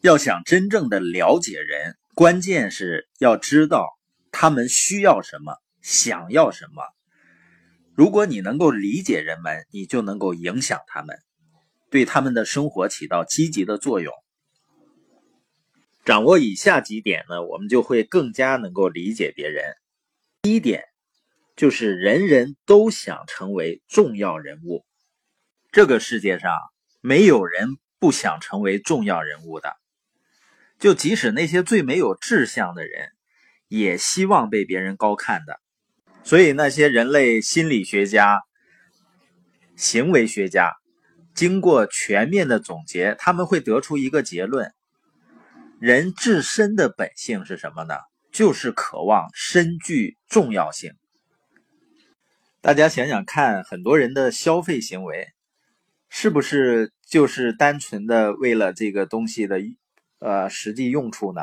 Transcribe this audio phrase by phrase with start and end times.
[0.00, 3.98] 要想真正的了解人，关键是要知道
[4.30, 6.82] 他们需要什么，想要什么。
[7.94, 11.18] 如果你能够理解人们，你就能够影响他们，
[11.90, 14.14] 对他们的生活起到积极的作用。
[16.04, 19.74] 掌握以下几点呢，我们就会更加能够理解别人。
[20.42, 20.84] 第一点
[21.56, 24.86] 就是人人都想成为重要人物，
[25.72, 26.52] 这个世界上
[27.00, 27.68] 没有人
[27.98, 29.76] 不想成为重要人物的。
[30.78, 33.10] 就即使那些最没有志向的人，
[33.66, 35.58] 也希望被别人高看的。
[36.22, 38.42] 所以那些人类心理学家、
[39.76, 40.76] 行为学家
[41.34, 44.72] 经过全面的总结，他们会得出一个结论：
[45.80, 47.94] 人自身的本性是什么呢？
[48.30, 50.92] 就是渴望身具重要性。
[52.60, 55.26] 大家想想看，很多人的消费行为，
[56.08, 59.60] 是不是就是单纯的为了这个东西的？
[60.18, 61.42] 呃，实际用处呢？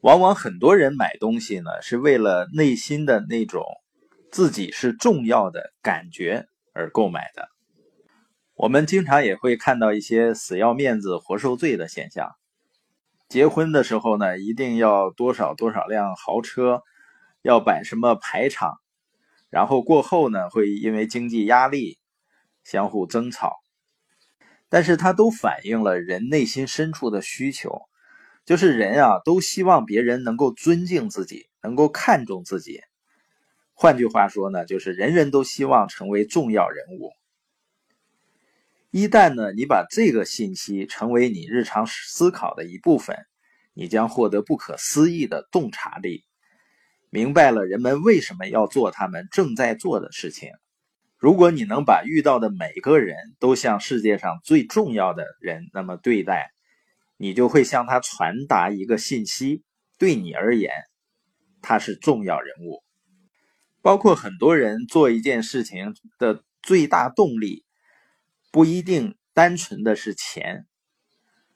[0.00, 3.64] 往往很多人买东西呢，是为了内心的那种
[4.30, 7.48] 自己是重要的感觉而购买的。
[8.54, 12.30] 我们经常也会看到一些死要面子活受罪的现象。
[13.28, 16.82] 结婚的时候呢，一定要多少多少辆豪车，
[17.42, 18.78] 要摆什么排场，
[19.50, 21.98] 然后过后呢，会因为经济压力
[22.62, 23.56] 相互争吵。
[24.68, 27.82] 但是它都反映了人内心深处的需求，
[28.44, 32.80] 就是人啊都希望别人能够尊敬自己，能够看重自己。
[33.74, 37.12] 换句话说呢，就是人人都希望成为重要人物。
[38.90, 43.16] 一旦呢你把这个信息成为你日常思考的一部分，
[43.74, 46.24] 你将获得不可思议的洞察力，
[47.10, 50.50] 明白了人们为什么要做他们正在做的事情。
[51.18, 56.50] 如果你能把遇到的每个人都像世界上最重要的人那么对待，
[57.16, 59.64] 你就会向他传达一个信息：
[59.98, 60.70] 对你而言，
[61.62, 62.82] 他是重要人物。
[63.80, 67.64] 包括很多人做一件事情的最大动力，
[68.52, 70.66] 不一定单纯的是钱，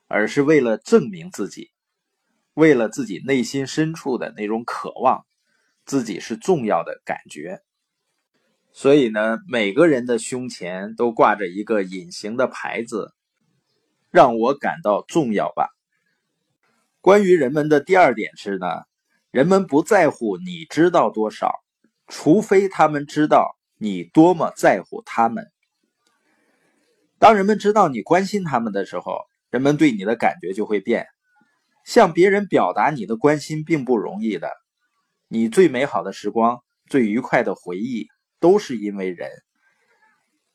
[0.07, 1.71] 而是为了证明自己，
[2.55, 5.27] 为了自己内心深处的那种渴望，
[5.85, 7.61] 自己是重要的感觉。
[8.73, 13.13] 所以呢，每个人的胸前都挂着一个隐形的牌子，
[14.11, 15.69] 让我感到重要吧。
[17.01, 18.67] 关于人们的第二点是呢，
[19.31, 21.53] 人们不在乎你知道多少，
[22.07, 25.51] 除非他们知道你多么在乎他们。
[27.19, 29.19] 当人们知道你关心他们的时候，
[29.51, 31.07] 人们对你的感觉就会变。
[31.85, 34.51] 向别人表达你的关心并不容易的，
[35.29, 38.07] 你最美好的时光，最愉快的回忆。
[38.41, 39.31] 都是因为人，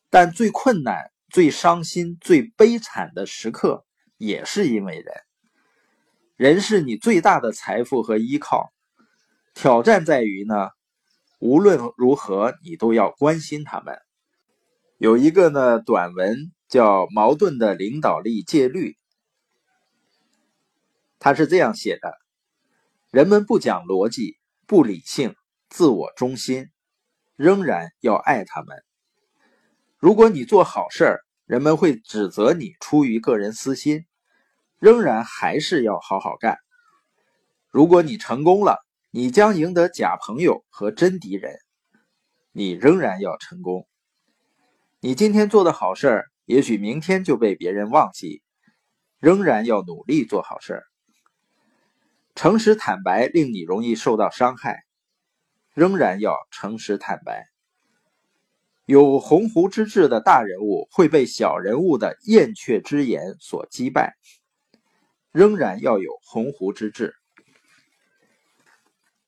[0.10, 3.86] 但最困难、最伤心、最悲惨的时刻
[4.18, 5.14] 也是因为人。
[6.36, 8.74] 人是你最大的财富和依靠。
[9.54, 10.72] 挑战在于呢，
[11.40, 13.98] 无论如何你都要关心他们。
[14.98, 18.92] 有一个呢短文叫《矛盾的领导力戒律》，
[21.20, 22.18] 他是这样写的：
[23.12, 25.36] 人们不讲逻辑、不理性、
[25.70, 26.70] 自我中心。
[27.36, 28.84] 仍然要爱他们。
[29.98, 34.06] 如果你做好事儿，人们会指责你出于个人私心，
[34.80, 36.58] 仍然还是要好好干。
[37.70, 38.78] 如果你成功了，
[39.12, 41.58] 你将赢得假朋友和真敌人，
[42.54, 43.86] 你仍然要成功。
[45.02, 48.42] 你今天做的好事儿，也许明天就被别人忘记，
[49.20, 50.84] 仍然要努力做好事儿。
[52.34, 54.85] 诚实坦白令你容易受到伤害。
[55.76, 57.50] 仍然要诚实坦白。
[58.86, 64.16] 有鸿鹄之志的大人物会被小人物的燕雀之言所击败。
[65.34, 67.14] 仍然要有鸿鹄之志。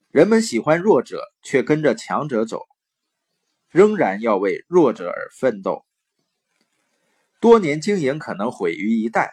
[0.10, 2.62] 人们喜欢弱者，却跟着强者走。
[3.70, 5.86] 仍然要为弱者而奋斗。
[7.42, 9.32] 多年经营可能毁于一旦，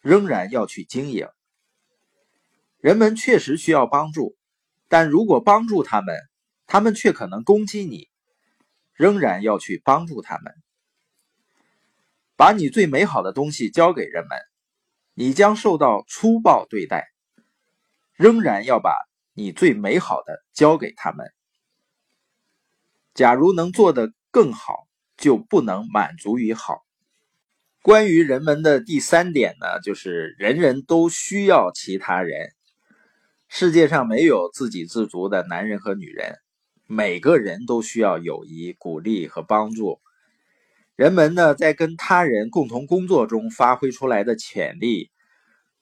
[0.00, 1.26] 仍然要去经营。
[2.78, 4.36] 人们确实需要帮助，
[4.86, 6.16] 但如果帮助他们，
[6.66, 8.08] 他们却可能攻击你，
[8.94, 10.54] 仍然要去帮助他们。
[12.36, 14.38] 把你最美好的东西交给人们，
[15.14, 17.08] 你将受到粗暴对待。
[18.14, 18.96] 仍然要把
[19.34, 21.30] 你最美好的交给他们。
[23.12, 24.86] 假如能做得更好，
[25.18, 26.78] 就不能满足于好。
[27.82, 32.52] 关于人们的第三点呢，就是人人都需要其他人。
[33.48, 36.38] 世界上没有自给自足的男人和女人。
[36.86, 40.00] 每个人都需要友谊、鼓励和帮助。
[40.94, 45.10] 人们呢，在跟他人共同工作中发挥出来的潜力，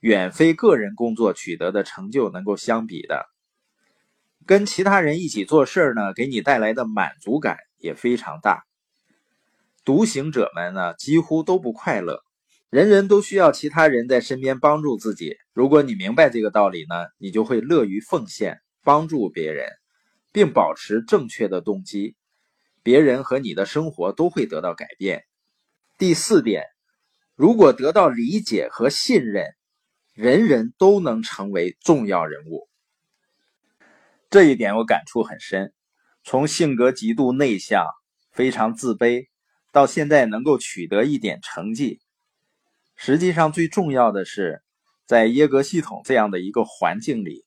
[0.01, 3.27] 远非个人工作取得的成就能够相比的。
[4.47, 8.65] 跟其他人一起做事呢，给你带来的满足感也非常大。
[9.85, 12.23] 独行者们呢，几乎都不快乐。
[12.71, 15.37] 人人都需要其他人在身边帮助自己。
[15.53, 19.69] 如果你明白这个道理呢，你就会乐于奉献，帮助别人，
[20.35, 22.17] 并保持正确的动机。
[22.83, 25.25] 别人和你的生活都会得到改变。
[25.97, 26.65] 第四点，
[27.37, 29.47] 如果得到理解和信任，
[30.13, 32.69] 人人都能成为重要人物。
[34.29, 35.73] 这一点我感触很深，
[36.25, 37.87] 从性格极度内向、
[38.33, 39.29] 非常自卑，
[39.71, 42.01] 到现在能够取得一点成绩，
[42.97, 44.63] 实际上最重要的是，
[45.07, 47.45] 在耶格系统这样的一个环境里，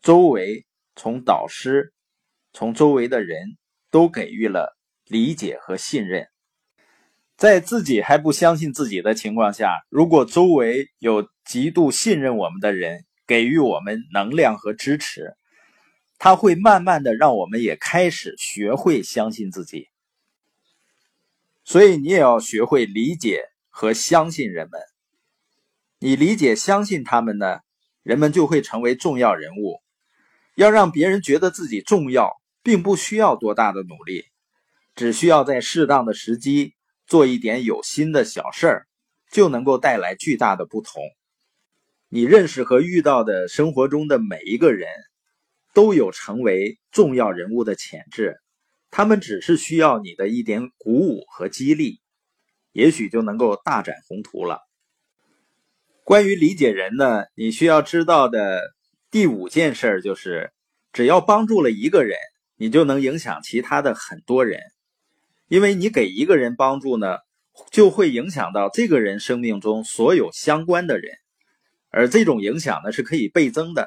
[0.00, 0.66] 周围
[0.96, 1.92] 从导师、
[2.52, 3.56] 从周围的人
[3.90, 6.28] 都给予了理解和信任。
[7.36, 15.34] 在自己还不相信自己的情况下，如果周围有极度信任我们的人给予我们能量和支持。
[16.16, 19.88] 他会慢慢的让我们也开始学会相信自己，
[21.64, 24.80] 所以你也要学会理解和相信人们。
[25.98, 27.58] 你理解、相信他们呢，
[28.02, 29.82] 人们就会成为重要人物。
[30.54, 32.30] 要让别人觉得自己重要，
[32.62, 34.24] 并不需要多大的努力，
[34.94, 36.74] 只需要在适当的时机
[37.06, 38.86] 做一点有心的小事儿，
[39.30, 41.02] 就能够带来巨大的不同。
[42.08, 44.88] 你认识和遇到的生活中的每一个人。
[45.74, 48.40] 都有成为重要人物的潜质，
[48.92, 52.00] 他们只是需要你的一点鼓舞和激励，
[52.70, 54.60] 也许就能够大展宏图了。
[56.04, 58.60] 关于理解人呢，你需要知道的
[59.14, 60.50] 第五件事儿就是，
[60.92, 62.18] 只要帮助了一个人，
[62.56, 64.58] 你就能影响其他的很多人，
[65.46, 67.18] 因为你给一个人帮助呢，
[67.70, 71.14] 就会影响到这个人生命中所有相关的人，
[71.90, 73.86] 而这种影响呢是可以倍增的。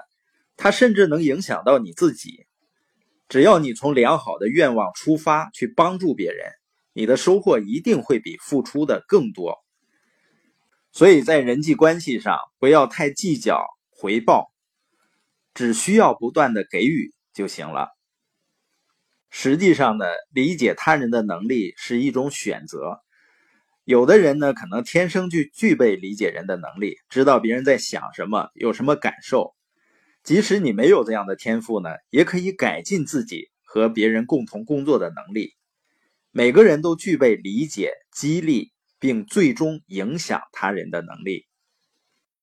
[0.56, 2.46] 它甚至能影响到你自己。
[3.28, 6.54] 只要你从良好的愿望出发去帮助别人，
[6.94, 9.58] 你的收获一定会比付出的更多。
[10.94, 14.54] 所以在人际关系上，不要太计较回报，
[15.58, 17.90] 只需要不断的给予就行了。
[19.32, 23.00] 实际上呢，理解他人的能力是一种选择。
[23.84, 29.56] 有的人呢，可能天生就具备理解人的能力，知道别人在想什么，有什么感受。
[30.24, 35.56] 即使你没有这样的天赋呢，也可以改进自己和别人共同工作的能力。
[36.30, 41.47] 每个人都具备理解、激励并最终影响他人的能力。